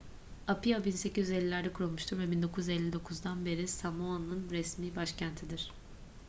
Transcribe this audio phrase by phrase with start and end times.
[0.47, 5.71] apia 1850'lerde kurulmuştur ve 1959'dan beri samoa'nın resmi başkentidir